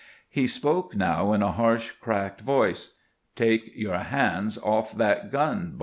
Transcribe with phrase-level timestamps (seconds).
[0.31, 2.93] He spoke now in a harsh, cracked voice.
[3.35, 5.79] "Take your hand off that gun, Barclay."